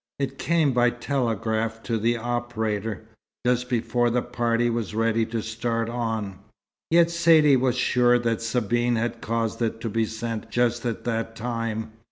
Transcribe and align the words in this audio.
It 0.17 0.39
came 0.39 0.73
by 0.73 0.89
telegraph 0.89 1.83
to 1.83 1.99
the 1.99 2.17
operator, 2.17 3.03
just 3.45 3.69
before 3.69 4.09
the 4.09 4.23
party 4.23 4.67
was 4.67 4.95
ready 4.95 5.27
to 5.27 5.43
start 5.43 5.89
on; 5.89 6.39
yet 6.89 7.11
Saidee 7.11 7.55
was 7.55 7.75
sure 7.77 8.17
that 8.17 8.41
Sabine 8.41 8.95
had 8.95 9.21
caused 9.21 9.61
it 9.61 9.79
to 9.81 9.89
be 9.89 10.05
sent 10.05 10.49
just 10.49 10.87
at 10.87 11.03
that 11.03 11.35
time. 11.35 11.91